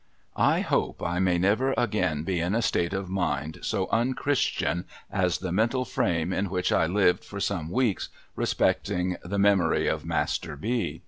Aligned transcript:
I 0.35 0.61
hope 0.61 1.03
I 1.03 1.19
may 1.19 1.37
never 1.37 1.75
again 1.77 2.23
be 2.23 2.39
in 2.39 2.55
a 2.55 2.63
state 2.63 2.91
of 2.91 3.07
mind 3.07 3.59
so 3.61 3.87
unchristian 3.91 4.85
as 5.11 5.37
the 5.37 5.51
mental 5.51 5.85
frame 5.85 6.33
in 6.33 6.49
which 6.49 6.71
I 6.71 6.87
lived 6.87 7.23
for 7.23 7.39
some 7.39 7.69
weeks, 7.69 8.09
respecting 8.35 9.17
the 9.23 9.37
memory 9.37 9.85
of 9.87 10.03
Master 10.03 10.55
B. 10.55 10.99